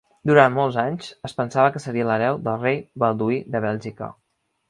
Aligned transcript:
Durant 0.27 0.53
molts 0.53 0.77
anys, 0.83 1.09
es 1.29 1.35
pensava 1.41 1.73
que 1.75 1.83
seria 1.83 2.07
l'hereu 2.11 2.41
del 2.47 2.59
rei 2.65 2.81
Balduí 3.05 3.37
de 3.57 3.65
Bèlgica. 3.69 4.09